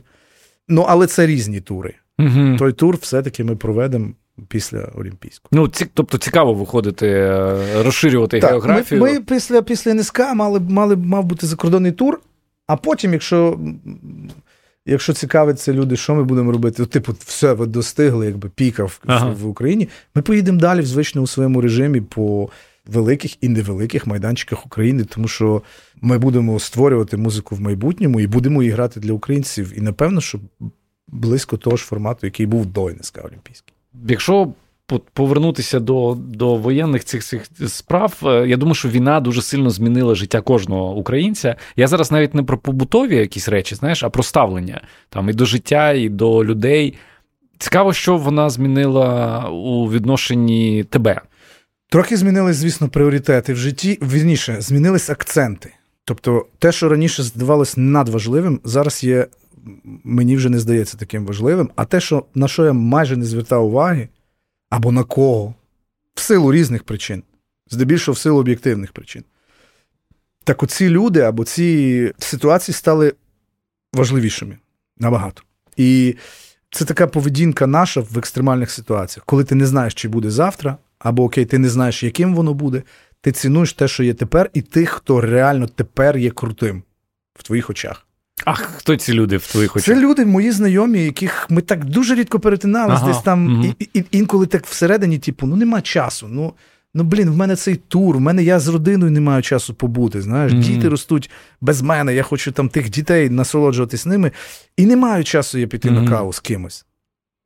[0.68, 1.94] Ну, але це різні тури.
[2.20, 2.56] Угу.
[2.58, 4.10] Той тур все-таки ми проведемо
[4.48, 5.50] після Олімпійського.
[5.52, 9.02] Ну, ці, тобто цікаво виходити, е, розширювати так, географію.
[9.02, 12.22] Ми, ми після після НСК мали мали мав бути закордонний тур,
[12.68, 13.60] а потім, якщо
[14.86, 19.30] якщо цікавиться люди, що ми будемо робити, типу, все, ви достигли, якби піка в, ага.
[19.30, 22.50] в Україні, ми поїдемо далі в звичному своєму режимі по
[22.86, 25.62] великих і невеликих майданчиках України, тому що
[26.02, 29.74] ми будемо створювати музику в майбутньому і будемо її грати для українців.
[29.78, 30.40] І напевно, що
[31.08, 33.74] близько того ж формату, який був до НСК Олімпійський.
[34.08, 34.54] Якщо
[35.00, 40.16] повернутися до до воєнних цих цих справ, е, я думаю, що війна дуже сильно змінила
[40.16, 41.56] життя кожного українця.
[41.76, 45.46] Я зараз навіть не про побутові якісь речі, знаєш, а про ставлення там і до
[45.46, 46.94] життя, і до людей.
[47.58, 51.22] Цікаво, що вона змінила у відношенні тебе.
[51.90, 54.00] Трохи змінились, звісно, пріоритети в житті.
[54.02, 55.74] Вірніше, змінились акценти.
[56.06, 59.28] Тобто, те, що раніше здавалось надважливим, зараз є,
[60.04, 61.70] мені вже не здається таким важливим.
[61.76, 64.08] А те, що на що я майже не звертав уваги,
[64.74, 65.54] або на кого,
[66.16, 67.24] в силу різних причин,
[67.70, 69.24] здебільшого в силу об'єктивних причин.
[70.44, 73.14] Так оці люди або ці ситуації стали
[73.94, 74.58] важливішими
[74.98, 75.44] набагато.
[75.78, 76.16] І
[76.72, 81.24] це така поведінка наша в екстремальних ситуаціях, коли ти не знаєш, чи буде завтра, або
[81.24, 82.84] окей, ти не знаєш, яким воно буде.
[83.22, 86.84] Ти цінуєш те, що є тепер, і тих, хто реально тепер є крутим
[87.36, 88.08] в твоїх очах.
[88.46, 89.86] А хто ці люди в твоїх очах?
[89.86, 93.08] Це люди, мої знайомі, яких ми так дуже рідко перетиналися, ага.
[93.08, 93.74] десь там угу.
[93.80, 96.28] і, і, інколи так всередині, типу, ну нема часу.
[96.32, 96.54] Ну
[96.94, 100.22] ну блін, в мене цей тур, в мене я з родиною не маю часу побути.
[100.22, 100.62] Знаєш, угу.
[100.62, 101.30] діти ростуть
[101.62, 102.16] без мене.
[102.16, 104.32] Я хочу там тих дітей насолоджуватись ними,
[104.78, 106.02] і не маю часу я піти угу.
[106.02, 106.86] на каву з кимось.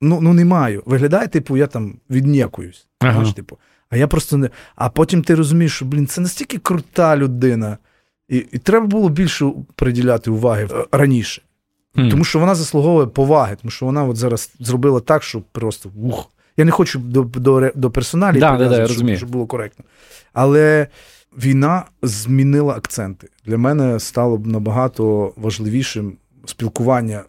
[0.02, 0.84] Ну ну не маю.
[0.86, 2.88] Виглядає, типу, я там віднякуюсь.
[3.00, 3.12] Ага.
[3.14, 3.58] Знаєш, типу.
[3.90, 4.50] А я просто не.
[4.76, 7.78] А потім ти розумієш, що блін, це настільки крута людина.
[8.30, 11.42] І і треба було більше приділяти уваги е, раніше.
[11.96, 12.10] Mm.
[12.10, 16.30] Тому що вона заслуговує поваги, тому що вона от зараз зробила так, що просто ух.
[16.58, 19.86] Я не хочу до до, до персоналів, да, да, да, щоб, щоб було коректно.
[20.34, 20.88] Але
[21.38, 23.30] війна змінила акценти.
[23.46, 27.24] Для мене стало б набагато важливішим спілкування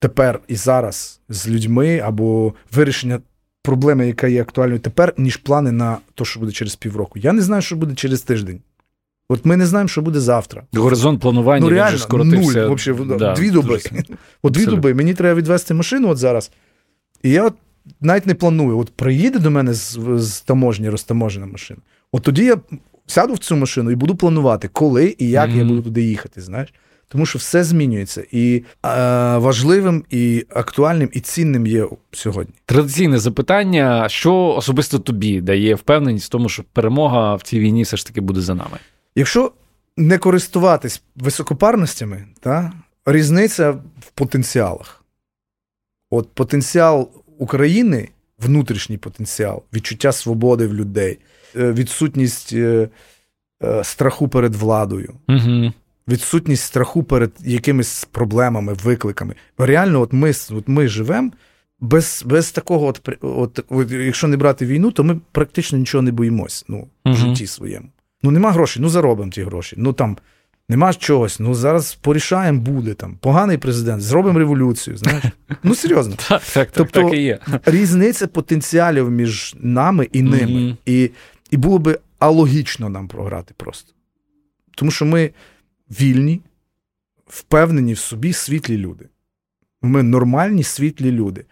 [0.00, 3.20] тепер і зараз з людьми або вирішення
[3.62, 7.18] проблеми, яка є актуальною тепер, ніж плани на те, що буде через півроку.
[7.18, 8.60] Я не знаю, що буде через тиждень.
[9.28, 10.62] От ми не знаємо, що буде завтра.
[10.72, 12.66] Горизонт планування ну, реально, вже скоротився.
[12.66, 13.80] Нуль, взагалі, да, дві доби.
[14.42, 14.94] От дві доби.
[14.94, 16.50] Мені треба відвести машину от зараз.
[17.22, 17.54] І я от
[18.00, 18.78] навіть не планую.
[18.78, 21.80] От приїде до мене з, з таможні, розтаможена машина.
[22.12, 22.56] От тоді я
[23.06, 25.58] сяду в цю машину і буду планувати, коли і як mm-hmm.
[25.58, 26.40] я буду туди їхати.
[26.40, 26.74] знаєш.
[27.08, 28.24] Тому що все змінюється.
[28.32, 28.62] І е,
[29.36, 32.54] важливим, і актуальним, і цінним є сьогодні.
[32.66, 37.96] Традиційне запитання: що особисто тобі дає впевненість в тому, що перемога в цій війні все
[37.96, 38.78] ж таки буде за нами?
[39.14, 39.52] Якщо
[39.96, 42.72] не користуватись високопарностями, та,
[43.06, 45.04] різниця в потенціалах.
[46.10, 48.08] От потенціал України,
[48.38, 51.18] внутрішній потенціал, відчуття свободи в людей,
[51.56, 52.88] е, відсутність е,
[53.64, 55.72] е, страху перед владою, угу.
[56.08, 59.34] відсутність страху перед якимись проблемами, викликами.
[59.58, 61.30] Реально, от ми от ми живемо
[61.80, 63.08] без без такого, от,
[63.70, 67.88] от, якщо не брати війну, то ми практично нічого не боїмось ну, в житті своєму.
[68.24, 69.76] Ну, нема грошей, ну заробимо ті гроші.
[69.78, 70.16] Ну там
[70.68, 71.40] нема чогось.
[71.40, 73.16] Ну зараз порішаємо, буде там.
[73.20, 74.96] Поганий президент, зробимо революцію.
[74.96, 75.24] знаєш.
[75.62, 76.14] Ну серйозно.
[76.28, 77.38] Так, так, тобто, так і є.
[77.64, 80.60] різниця потенціалів між нами і ними.
[80.60, 80.76] Mm-hmm.
[80.86, 81.10] І,
[81.50, 83.92] І було би алогічно нам програти просто.
[84.74, 85.30] Тому що ми
[85.90, 86.40] вільні,
[87.26, 89.08] впевнені в собі світлі люди.
[89.82, 91.44] Ми нормальні світлі люди.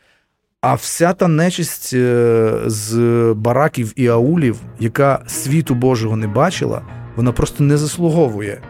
[0.62, 2.96] А вся та нечисть е, з
[3.36, 6.82] бараків і аулів, яка світу Божого не бачила,
[7.16, 8.60] вона просто не заслуговує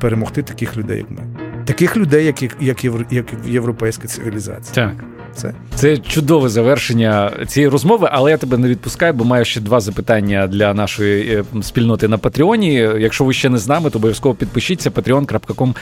[0.00, 1.18] перемогти таких людей, як ми.
[1.64, 4.74] Таких людей, як як, як європейська цивілізація.
[4.74, 5.04] Так.
[5.34, 9.80] Це Це чудове завершення цієї розмови, але я тебе не відпускаю, бо маю ще два
[9.80, 12.74] запитання для нашої е, спільноти на Патреоні.
[12.98, 15.74] Якщо ви ще не з нами, то обов'язково підпишіться patreon.com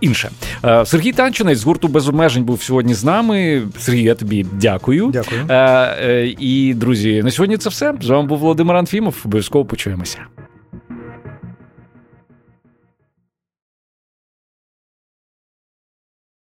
[0.00, 0.30] інше.
[0.64, 3.62] Е, Сергій Танчинець з гурту без обмежень був сьогодні з нами.
[3.78, 5.10] Сергій, я тобі дякую.
[5.12, 5.46] Дякую.
[5.50, 7.94] Е, і друзі, на сьогодні це все.
[8.00, 9.16] З вами був Володимир Анфімов.
[9.24, 10.18] Обов'язково почуємося.